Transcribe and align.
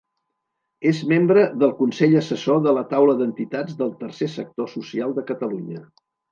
És 0.91 1.01
membre 1.11 1.43
del 1.63 1.73
Consell 1.81 2.15
Assessor 2.23 2.65
de 2.69 2.75
la 2.79 2.85
Taula 2.95 3.17
d'Entitats 3.21 3.79
del 3.85 3.95
Tercer 4.03 4.33
Sector 4.41 4.73
Social 4.77 5.17
de 5.21 5.29
Catalunya. 5.33 5.89